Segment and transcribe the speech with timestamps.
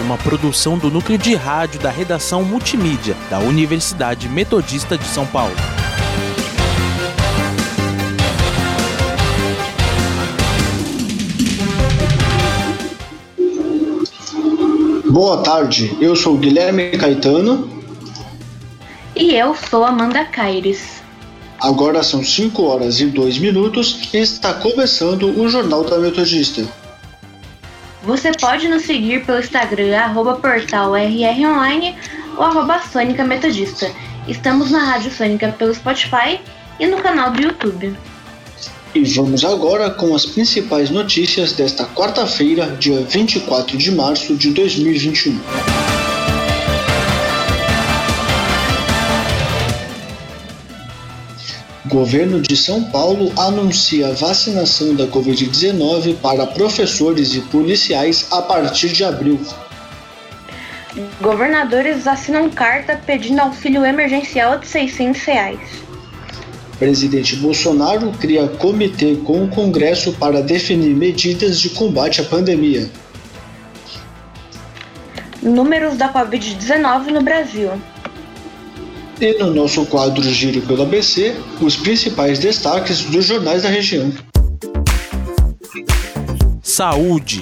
[0.00, 5.54] uma produção do núcleo de rádio da redação multimídia da Universidade Metodista de São Paulo.
[15.10, 17.68] Boa tarde, eu sou Guilherme Caetano.
[19.16, 21.02] E eu sou Amanda Caires.
[21.60, 26.62] Agora são 5 horas e 2 minutos e está começando o Jornal da Metodista.
[28.08, 31.94] Você pode nos seguir pelo Instagram, arroba portal RRonline
[32.38, 33.92] ou arroba Sônica Metodista.
[34.26, 36.40] Estamos na Rádio Sônica pelo Spotify
[36.80, 37.94] e no canal do YouTube.
[38.94, 45.97] E vamos agora com as principais notícias desta quarta-feira, dia 24 de março de 2021.
[51.88, 59.04] Governo de São Paulo anuncia vacinação da Covid-19 para professores e policiais a partir de
[59.04, 59.40] abril.
[61.18, 65.60] Governadores assinam carta pedindo auxílio emergencial de 600 reais.
[66.78, 72.90] Presidente Bolsonaro cria comitê com o Congresso para definir medidas de combate à pandemia.
[75.42, 77.70] Números da Covid-19 no Brasil.
[79.20, 84.12] E no nosso quadro Giro pelo ABC, os principais destaques dos jornais da região.
[86.62, 87.40] Saúde.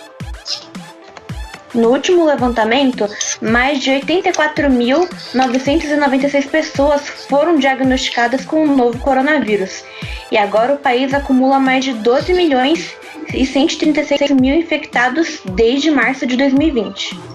[1.72, 3.08] No último levantamento,
[3.40, 9.82] mais de 84.996 pessoas foram diagnosticadas com o novo coronavírus.
[10.30, 12.94] E agora o país acumula mais de 12 milhões
[13.32, 17.33] e 136 mil infectados desde março de 2020.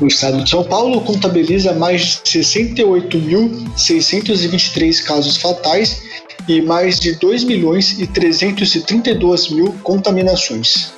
[0.00, 6.00] O estado de São Paulo contabiliza mais de 68.623 casos fatais
[6.46, 10.92] e mais de 2 milhões e 332 mil contaminações.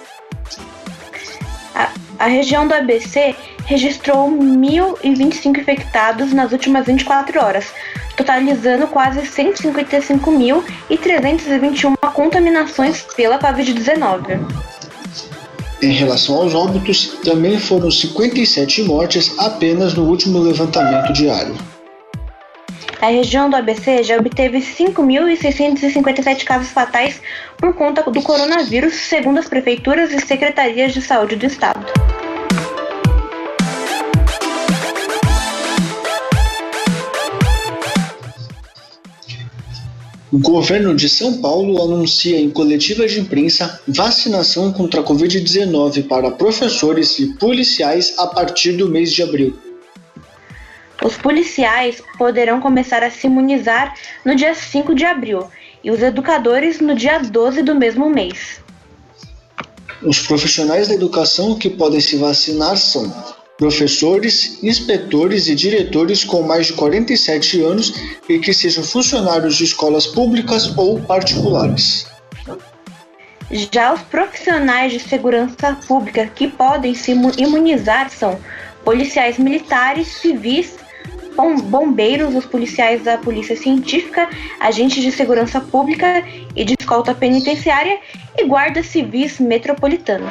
[1.75, 3.34] A, a região do ABC
[3.65, 7.72] registrou 1.025 infectados nas últimas 24 horas,
[8.17, 14.69] totalizando quase 155.321 contaminações pela Covid-19.
[15.83, 21.55] Em relação aos óbitos, também foram 57 mortes apenas no último levantamento diário.
[23.01, 27.23] A região do ABC já obteve 5.657 casos fatais
[27.57, 31.81] por conta do coronavírus, segundo as prefeituras e secretarias de saúde do estado.
[40.33, 46.31] O governo de São Paulo anuncia em coletiva de imprensa vacinação contra a Covid-19 para
[46.31, 49.59] professores e policiais a partir do mês de abril.
[51.03, 53.93] Os policiais poderão começar a se imunizar
[54.25, 55.49] no dia 5 de abril
[55.83, 58.61] e os educadores no dia 12 do mesmo mês.
[60.01, 63.12] Os profissionais da educação que podem se vacinar são
[63.60, 67.93] professores, inspetores e diretores com mais de 47 anos
[68.26, 72.06] e que sejam funcionários de escolas públicas ou particulares.
[73.70, 78.41] Já os profissionais de segurança pública que podem se imunizar são
[78.82, 80.78] policiais militares, civis,
[81.65, 84.26] bombeiros, os policiais da Polícia Científica,
[84.59, 86.25] agentes de segurança pública
[86.56, 87.99] e de escolta penitenciária
[88.38, 90.31] e guardas civis metropolitanos.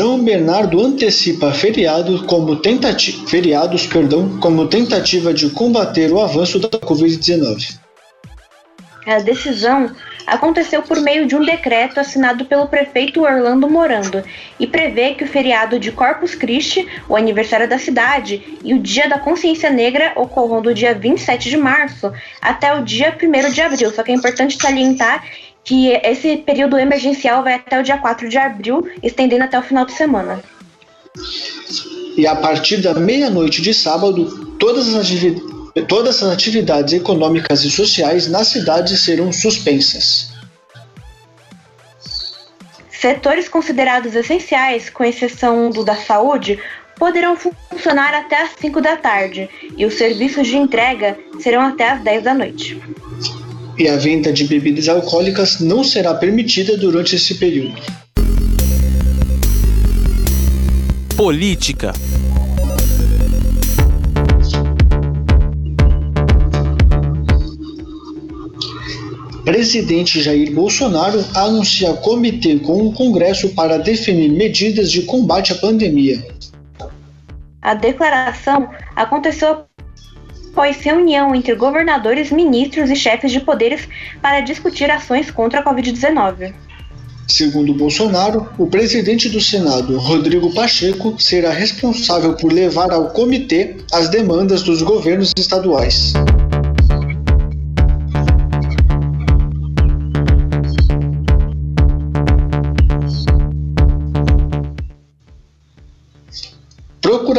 [0.00, 2.58] São Bernardo antecipa feriado como
[3.26, 7.78] feriados perdão, como tentativa de combater o avanço da Covid-19.
[9.06, 9.94] A decisão
[10.26, 14.24] aconteceu por meio de um decreto assinado pelo prefeito Orlando Morando
[14.58, 19.06] e prevê que o feriado de Corpus Christi, o aniversário da cidade, e o Dia
[19.06, 22.10] da Consciência Negra ocorram do dia 27 de março
[22.40, 23.90] até o dia 1 de abril.
[23.90, 25.22] Só que é importante salientar
[25.70, 29.86] que esse período emergencial vai até o dia 4 de abril, estendendo até o final
[29.86, 30.42] de semana.
[32.16, 35.08] E a partir da meia-noite de sábado, todas as,
[35.86, 40.32] todas as atividades econômicas e sociais na cidade serão suspensas.
[42.90, 46.58] Setores considerados essenciais, com exceção do da saúde,
[46.96, 52.00] poderão funcionar até às 5 da tarde e os serviços de entrega serão até às
[52.00, 52.82] 10 da noite.
[53.80, 57.80] E a venda de bebidas alcoólicas não será permitida durante esse período.
[61.16, 61.94] Política
[69.46, 76.22] Presidente Jair Bolsonaro anuncia comitê com o Congresso para definir medidas de combate à pandemia.
[77.62, 79.64] A declaração aconteceu
[80.52, 83.88] após reunião entre governadores, ministros e chefes de poderes
[84.20, 86.52] para discutir ações contra a Covid-19.
[87.28, 94.08] Segundo Bolsonaro, o presidente do Senado, Rodrigo Pacheco, será responsável por levar ao comitê as
[94.08, 96.12] demandas dos governos estaduais.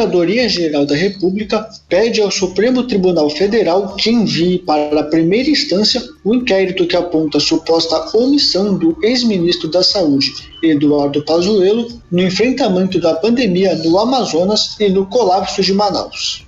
[0.02, 6.34] Procuradoria-Geral da República pede ao Supremo Tribunal Federal que envie para a primeira instância o
[6.34, 13.14] inquérito que aponta a suposta omissão do ex-ministro da Saúde, Eduardo Pazuello, no enfrentamento da
[13.14, 16.44] pandemia no Amazonas e no colapso de Manaus.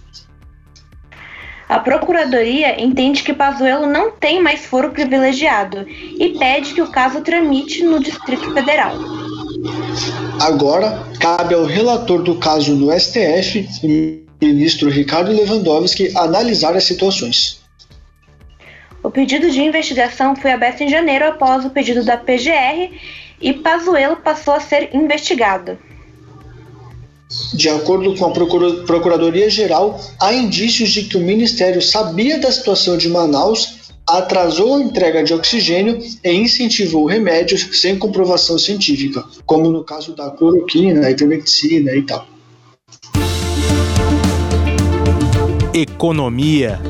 [1.69, 7.21] A Procuradoria entende que Pazuello não tem mais foro privilegiado e pede que o caso
[7.21, 8.99] tramite no Distrito Federal.
[10.41, 13.67] Agora, cabe ao relator do caso no STF,
[14.41, 17.63] ministro Ricardo Lewandowski, analisar as situações.
[19.03, 22.91] O pedido de investigação foi aberto em janeiro após o pedido da PGR
[23.41, 25.79] e Pazuello passou a ser investigado.
[27.53, 33.09] De acordo com a Procuradoria-Geral, há indícios de que o Ministério sabia da situação de
[33.09, 40.15] Manaus atrasou a entrega de oxigênio e incentivou remédios sem comprovação científica, como no caso
[40.15, 42.27] da cloroquina, ivermectina e tal.
[45.73, 46.81] Economia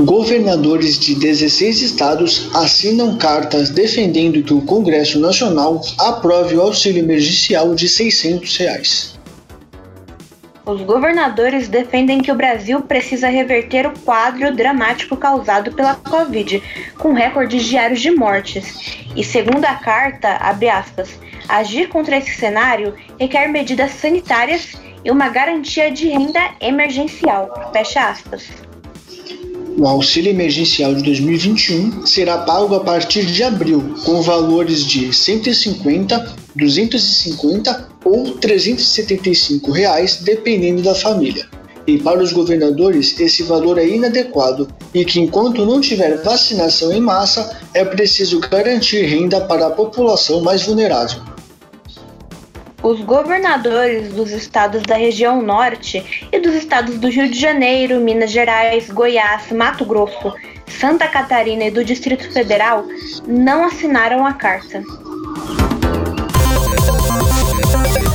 [0.00, 7.74] Governadores de 16 estados assinam cartas defendendo que o Congresso Nacional aprove o auxílio emergencial
[7.74, 9.18] de 600 reais.
[10.66, 16.62] Os governadores defendem que o Brasil precisa reverter o quadro dramático causado pela Covid,
[16.98, 19.06] com recordes diários de mortes.
[19.16, 20.36] E segundo a carta,
[20.72, 21.18] aspas,
[21.48, 24.72] agir contra esse cenário requer medidas sanitárias
[25.02, 27.70] e uma garantia de renda emergencial.
[27.72, 28.65] Fecha aspas.
[29.78, 35.12] O auxílio emergencial de 2021 será pago a partir de abril, com valores de R$
[35.12, 36.26] 150, R$
[36.56, 41.46] 250 ou 375 reais, dependendo da família.
[41.86, 47.00] E para os governadores, esse valor é inadequado e que, enquanto não tiver vacinação em
[47.00, 51.20] massa, é preciso garantir renda para a população mais vulnerável.
[52.86, 58.30] Os governadores dos estados da região norte e dos estados do Rio de Janeiro, Minas
[58.30, 60.32] Gerais, Goiás, Mato Grosso,
[60.68, 62.84] Santa Catarina e do Distrito Federal
[63.26, 64.84] não assinaram a carta.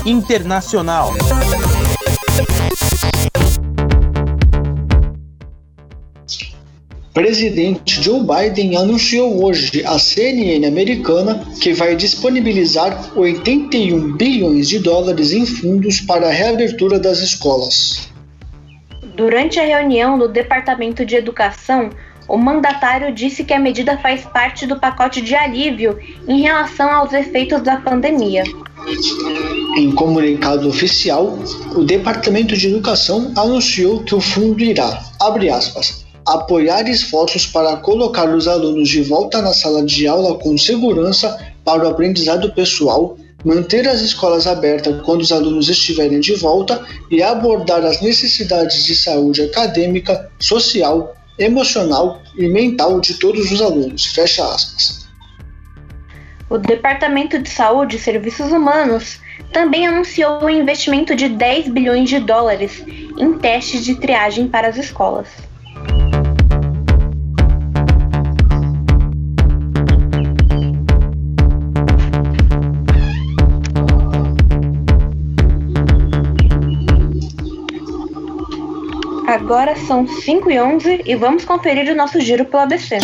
[0.05, 1.11] Internacional.
[7.13, 15.33] Presidente Joe Biden anunciou hoje à CNN americana que vai disponibilizar 81 bilhões de dólares
[15.33, 18.09] em fundos para a reabertura das escolas.
[19.15, 21.89] Durante a reunião do Departamento de Educação,
[22.29, 27.11] o mandatário disse que a medida faz parte do pacote de alívio em relação aos
[27.11, 28.43] efeitos da pandemia.
[29.77, 31.37] Em comunicado oficial,
[31.75, 38.29] o Departamento de Educação anunciou que o fundo irá, abre aspas, apoiar esforços para colocar
[38.29, 43.87] os alunos de volta na sala de aula com segurança para o aprendizado pessoal, manter
[43.87, 49.41] as escolas abertas quando os alunos estiverem de volta e abordar as necessidades de saúde
[49.41, 54.05] acadêmica, social, emocional e mental de todos os alunos.
[54.05, 55.01] Fecha aspas.
[56.49, 59.19] O Departamento de Saúde e Serviços Humanos
[59.53, 62.83] também anunciou o investimento de 10 bilhões de dólares
[63.17, 65.27] em testes de triagem para as escolas.
[79.41, 82.99] Agora são 5 e 11 e vamos conferir o nosso giro pelo ABC.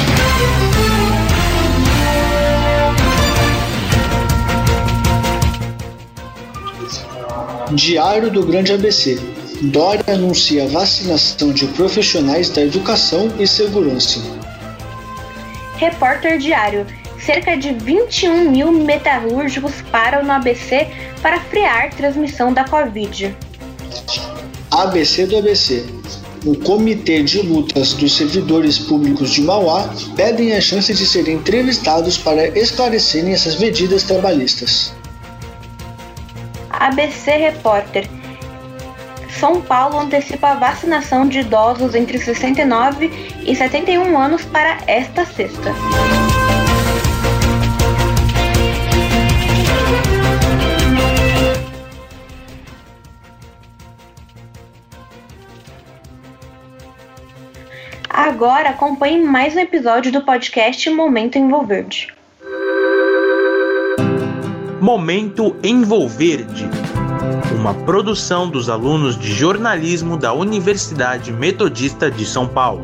[7.72, 9.20] Diário do Grande ABC.
[9.64, 14.22] Dória anuncia vacinação de profissionais da educação e segurança.
[15.78, 16.86] Repórter Diário.
[17.20, 20.88] Cerca de 21 mil metalúrgicos param no ABC
[21.20, 23.36] para frear transmissão da Covid.
[24.70, 25.97] ABC do ABC.
[26.48, 32.18] O Comitê de Lutas dos Servidores Públicos de Mauá pedem a chance de serem entrevistados
[32.18, 34.96] para esclarecerem essas medidas trabalhistas.
[36.70, 38.10] ABC Repórter.
[39.38, 43.12] São Paulo antecipa a vacinação de idosos entre 69
[43.46, 45.76] e 71 anos para esta sexta.
[58.38, 62.14] Agora acompanhe mais um episódio do podcast Momento Envolverde.
[64.80, 66.70] Momento Envolverde,
[67.60, 72.84] uma produção dos alunos de jornalismo da Universidade Metodista de São Paulo.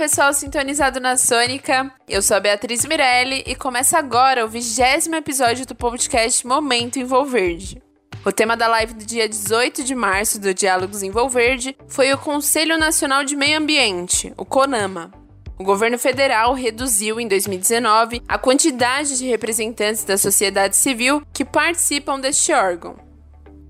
[0.00, 1.92] Pessoal sintonizado na Sônica.
[2.08, 7.82] Eu sou a Beatriz Mirelli e começa agora o vigésimo episódio do podcast Momento Envolverde.
[8.24, 12.16] O tema da live do dia 18 de março do Diálogos em Volverde foi o
[12.16, 15.10] Conselho Nacional de Meio Ambiente, o CONAMA.
[15.58, 22.18] O governo federal reduziu em 2019 a quantidade de representantes da sociedade civil que participam
[22.18, 23.09] deste órgão.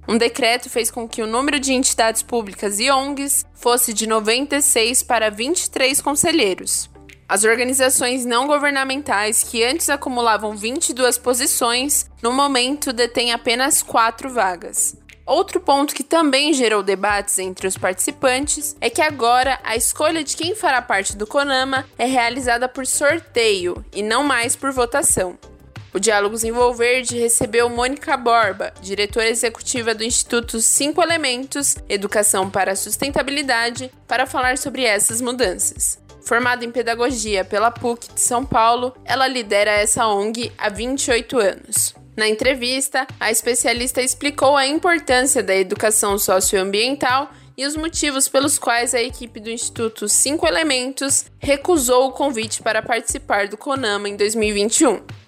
[0.09, 5.02] Um decreto fez com que o número de entidades públicas e ONGs fosse de 96
[5.02, 6.90] para 23 conselheiros.
[7.28, 14.97] As organizações não governamentais, que antes acumulavam 22 posições, no momento detêm apenas 4 vagas.
[15.25, 20.37] Outro ponto que também gerou debates entre os participantes é que agora a escolha de
[20.37, 25.38] quem fará parte do CONAMA é realizada por sorteio e não mais por votação.
[25.92, 32.73] O Diálogos em Volverde recebeu Mônica Borba, diretora executiva do Instituto Cinco Elementos Educação para
[32.73, 36.00] a Sustentabilidade, para falar sobre essas mudanças.
[36.23, 41.94] Formada em pedagogia pela PUC de São Paulo, ela lidera essa ONG há 28 anos.
[42.16, 48.94] Na entrevista, a especialista explicou a importância da educação socioambiental e os motivos pelos quais
[48.94, 55.19] a equipe do Instituto Cinco Elementos recusou o convite para participar do CONAMA em 2021.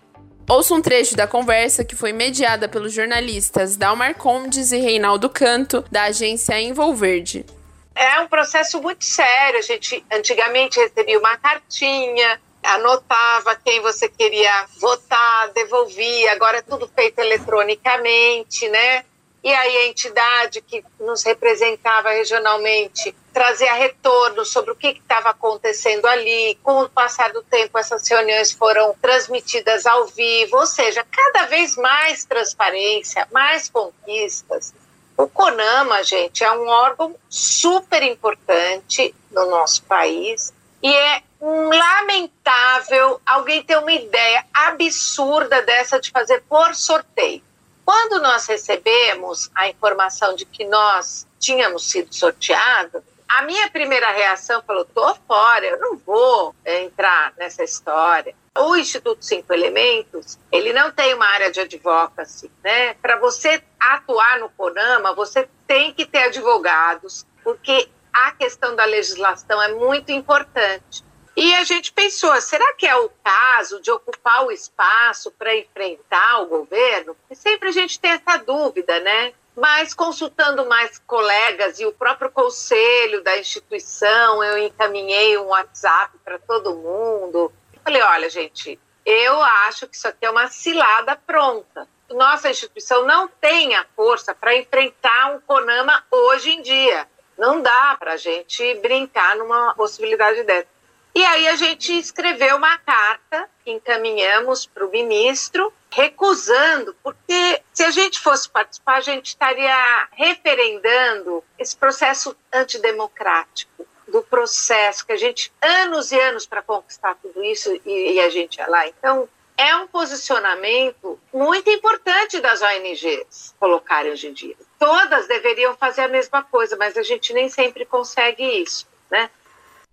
[0.49, 5.85] Ouça um trecho da conversa que foi mediada pelos jornalistas Dalmar Condes e Reinaldo Canto,
[5.91, 7.47] da agência Envolverde.
[7.95, 9.59] É um processo muito sério.
[9.59, 16.33] A gente antigamente recebia uma cartinha, anotava quem você queria votar, devolvia.
[16.33, 19.05] Agora é tudo feito eletronicamente, né?
[19.43, 26.07] E aí a entidade que nos representava regionalmente trazia retorno sobre o que estava acontecendo
[26.07, 26.57] ali.
[26.63, 31.77] Com o passar do tempo, essas reuniões foram transmitidas ao vivo, ou seja, cada vez
[31.77, 34.73] mais transparência, mais conquistas.
[35.17, 43.63] O CONAMA, gente, é um órgão super importante no nosso país e é lamentável alguém
[43.63, 47.43] ter uma ideia absurda dessa de fazer por sorteio.
[47.85, 54.63] Quando nós recebemos a informação de que nós tínhamos sido sorteados, a minha primeira reação
[54.63, 58.35] falou: tô fora, eu não vou entrar nessa história.
[58.59, 62.93] O Instituto Cinco Elementos, ele não tem uma área de advocacy, né?
[62.95, 69.61] Para você atuar no CONAMA, você tem que ter advogados, porque a questão da legislação
[69.63, 71.03] é muito importante.
[71.37, 76.43] E a gente pensou, será que é o caso de ocupar o espaço para enfrentar
[76.43, 77.17] o governo?
[77.31, 79.33] E sempre a gente tem essa dúvida, né?
[79.57, 86.39] Mas consultando mais colegas e o próprio conselho da instituição, eu encaminhei um WhatsApp para
[86.39, 87.53] todo mundo
[87.85, 91.89] Falei, olha, gente, eu acho que isso aqui é uma cilada pronta.
[92.09, 97.09] Nossa instituição não tem a força para enfrentar um CONAMA hoje em dia.
[97.37, 100.69] Não dá para a gente brincar numa possibilidade dessa.
[101.15, 107.91] E aí a gente escreveu uma carta, encaminhamos para o ministro, recusando, porque se a
[107.91, 115.53] gente fosse participar, a gente estaria referendando esse processo antidemocrático do processo, que a gente,
[115.61, 118.87] anos e anos para conquistar tudo isso e, e a gente é lá.
[118.87, 124.57] Então, é um posicionamento muito importante das ONGs colocarem hoje em dia.
[124.79, 129.31] Todas deveriam fazer a mesma coisa, mas a gente nem sempre consegue isso, né?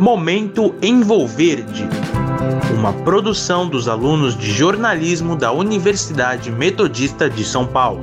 [0.00, 1.88] Momento Envolverde,
[2.76, 8.02] uma produção dos alunos de jornalismo da Universidade Metodista de São Paulo.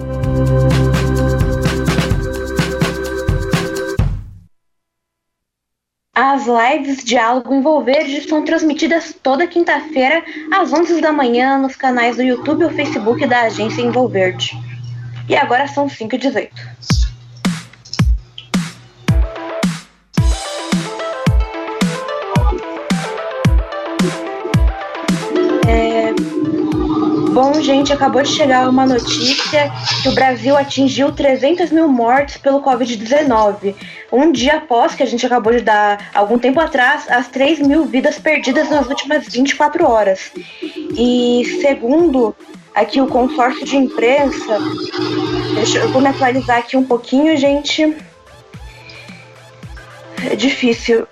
[6.31, 12.23] As lives Diálogo Envolverde são transmitidas toda quinta-feira às 11 da manhã nos canais do
[12.23, 14.57] YouTube ou Facebook da agência Envolverde.
[15.27, 16.71] E agora são 5 e 18.
[27.31, 29.71] Bom, gente, acabou de chegar uma notícia
[30.03, 33.73] que o Brasil atingiu 300 mil mortes pelo Covid-19.
[34.11, 37.85] Um dia após que a gente acabou de dar, algum tempo atrás, as 3 mil
[37.85, 40.29] vidas perdidas nas últimas 24 horas.
[40.61, 42.35] E segundo
[42.75, 44.59] aqui o consórcio de imprensa,
[45.55, 47.95] deixa eu vou me atualizar aqui um pouquinho, gente.
[50.29, 51.07] É difícil.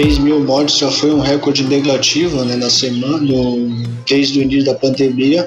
[0.00, 4.64] 3 mil mortes já foi um recorde negativo né, na semana, no, desde o início
[4.64, 5.44] da pandemia,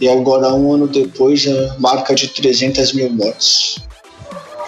[0.00, 3.76] e agora, um ano depois, a marca de 300 mil mortes.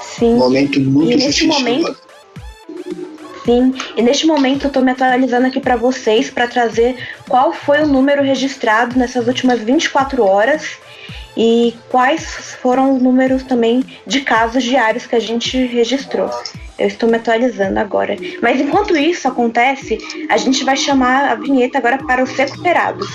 [0.03, 0.35] Sim.
[0.35, 1.47] Um momento muito e difícil.
[1.49, 1.97] momento,
[3.47, 6.95] Sim, e neste momento eu tô me atualizando aqui para vocês para trazer
[7.27, 10.77] qual foi o número registrado nessas últimas 24 horas
[11.35, 12.27] e quais
[12.61, 16.29] foram os números também de casos diários que a gente registrou.
[16.77, 18.17] Eu estou me atualizando agora.
[18.43, 23.07] Mas enquanto isso acontece, a gente vai chamar a vinheta agora para os recuperados.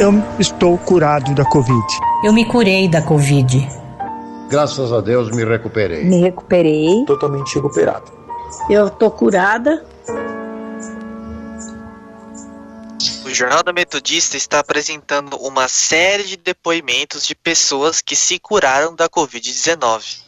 [0.00, 1.86] Eu estou curado da Covid.
[2.24, 3.68] Eu me curei da Covid.
[4.48, 6.04] Graças a Deus me recuperei.
[6.04, 7.04] Me recuperei.
[7.04, 8.12] Totalmente recuperado.
[8.70, 9.84] Eu tô curada.
[13.38, 19.08] Jornal da Metodista está apresentando uma série de depoimentos de pessoas que se curaram da
[19.08, 20.24] Covid-19.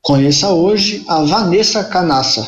[0.00, 2.46] Conheça hoje a Vanessa Canassa.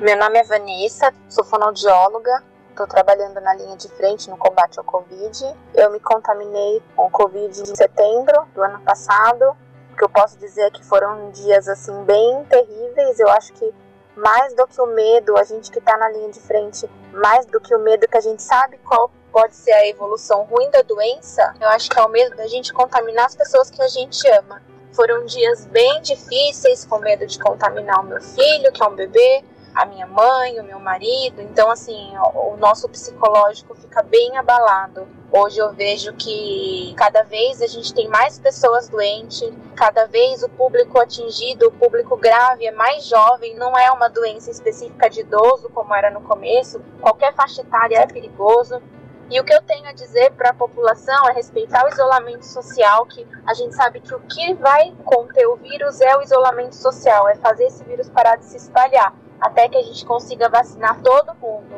[0.00, 4.84] Meu nome é Vanessa, sou fonoaudióloga, estou trabalhando na linha de frente no combate ao
[4.84, 5.44] Covid.
[5.76, 9.56] Eu me contaminei com Covid em setembro do ano passado.
[9.92, 13.20] O que eu posso dizer é que foram dias assim bem terríveis.
[13.20, 13.72] Eu acho que
[14.16, 17.60] mais do que o medo, a gente que está na linha de frente, mais do
[17.60, 21.54] que o medo que a gente sabe qual pode ser a evolução ruim da doença,
[21.60, 24.62] eu acho que é o medo da gente contaminar as pessoas que a gente ama.
[24.92, 29.44] Foram dias bem difíceis, com medo de contaminar o meu filho, que é um bebê,
[29.76, 31.42] a minha mãe, o meu marido.
[31.42, 35.06] Então, assim, o nosso psicológico fica bem abalado.
[35.30, 40.48] Hoje eu vejo que cada vez a gente tem mais pessoas doentes, cada vez o
[40.48, 45.68] público atingido, o público grave é mais jovem, não é uma doença específica de idoso
[45.74, 48.80] como era no começo, qualquer faixa etária é perigoso.
[49.28, 53.04] E o que eu tenho a dizer para a população é respeitar o isolamento social,
[53.06, 57.28] que a gente sabe que o que vai conter o vírus é o isolamento social,
[57.28, 61.34] é fazer esse vírus parar de se espalhar, até que a gente consiga vacinar todo
[61.34, 61.76] mundo.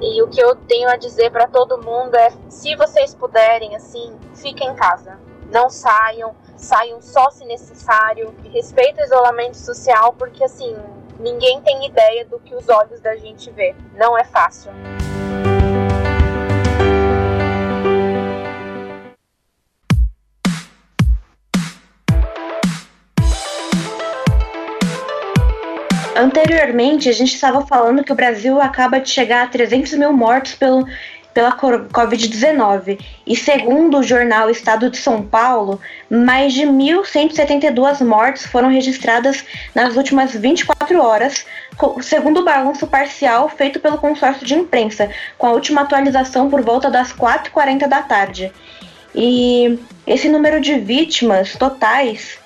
[0.00, 4.16] E o que eu tenho a dizer para todo mundo é: se vocês puderem, assim,
[4.34, 5.18] fiquem em casa.
[5.50, 8.34] Não saiam, saiam só se necessário.
[8.52, 10.76] Respeita o isolamento social, porque assim,
[11.18, 13.74] ninguém tem ideia do que os olhos da gente vê.
[13.94, 14.70] Não é fácil.
[26.18, 30.52] Anteriormente, a gente estava falando que o Brasil acaba de chegar a 300 mil mortos
[30.52, 30.84] pelo,
[31.32, 32.98] pela Covid-19.
[33.24, 39.94] E segundo o jornal Estado de São Paulo, mais de 1.172 mortes foram registradas nas
[39.94, 41.46] últimas 24 horas,
[42.02, 46.90] segundo o balanço parcial feito pelo consórcio de imprensa, com a última atualização por volta
[46.90, 48.52] das 4h40 da tarde.
[49.14, 52.40] E esse número de vítimas totais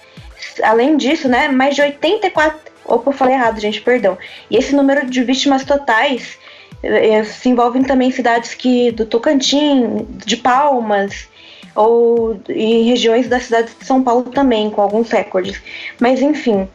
[0.63, 2.72] além disso, né, mais de 84.
[2.85, 4.19] Opa, eu falei errado, gente, perdão.
[4.51, 6.39] E esse número de vítimas totais
[6.83, 11.29] eh, se envolvem também cidades que do Tocantins, de Palmas,
[11.75, 15.61] ou em regiões da cidade de São Paulo também, com alguns recordes.
[15.99, 16.69] Mas enfim,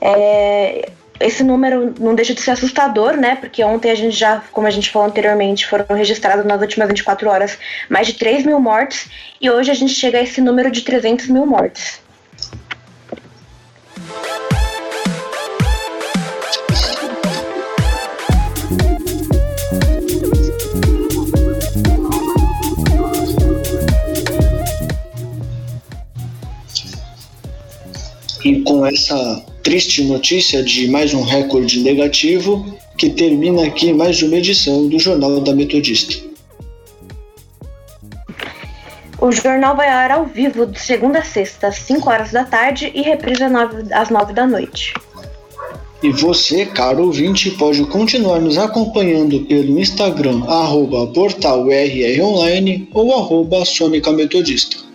[0.00, 3.36] é, esse número não deixa de ser assustador, né?
[3.36, 7.28] Porque ontem a gente já, como a gente falou anteriormente, foram registrados nas últimas 24
[7.28, 9.08] horas mais de 3 mil mortes
[9.40, 12.01] e hoje a gente chega a esse número de 300 mil mortes.
[28.82, 32.66] Com essa triste notícia de mais um recorde negativo,
[32.98, 36.16] que termina aqui mais uma edição do Jornal da Metodista.
[39.20, 42.90] O jornal vai ar ao vivo de segunda a sexta, às 5 horas da tarde
[42.92, 43.48] e reprisa
[43.92, 44.92] às 9 da noite.
[46.02, 51.68] E você, caro ouvinte, pode continuar nos acompanhando pelo Instagram, arroba portal
[52.20, 54.91] Online ou arroba Sônica Metodista.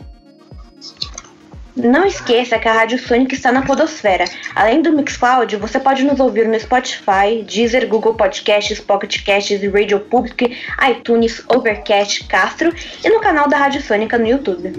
[1.77, 4.25] Não esqueça que a Rádio Sonic está na Podosfera.
[4.55, 9.99] Além do Mixcloud, você pode nos ouvir no Spotify, Deezer, Google Podcasts, Pocket Casts, Radio
[9.99, 10.57] Public,
[10.89, 12.73] iTunes, Overcast, Castro
[13.05, 14.73] e no canal da Rádio Sônica no YouTube.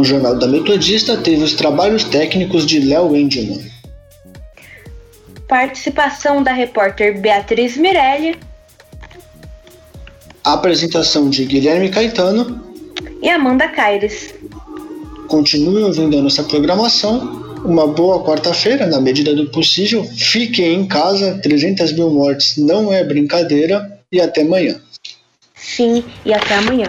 [0.00, 3.60] O Jornal da Metodista teve os trabalhos técnicos de Léo Engelman.
[5.46, 8.34] Participação da repórter Beatriz Mirelli.
[10.42, 12.64] Apresentação de Guilherme Caetano.
[13.20, 14.32] E Amanda Caires.
[15.28, 17.60] Continue ouvindo a nossa programação.
[17.62, 20.02] Uma boa quarta-feira, na medida do possível.
[20.02, 24.00] Fiquem em casa, 300 mil mortes não é brincadeira.
[24.10, 24.80] E até amanhã.
[25.54, 26.88] Sim, e até amanhã.